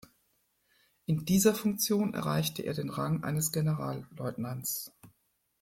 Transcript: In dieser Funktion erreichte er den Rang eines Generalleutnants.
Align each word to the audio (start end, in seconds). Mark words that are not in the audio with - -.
In 1.05 1.25
dieser 1.25 1.53
Funktion 1.53 2.15
erreichte 2.15 2.63
er 2.63 2.73
den 2.73 2.89
Rang 2.89 3.23
eines 3.23 3.51
Generalleutnants. 3.51 4.91